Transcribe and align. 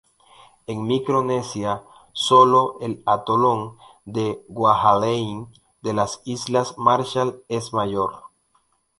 En 0.65 0.81
Micronesia, 0.87 1.83
sólo 2.11 2.79
el 2.79 3.03
atolón 3.05 3.77
de 4.05 4.43
Kwajalein 4.51 5.51
de 5.83 5.93
las 5.93 6.21
islas 6.25 6.73
Marshall 6.79 7.43
es 7.49 7.71
mayor. 7.71 8.15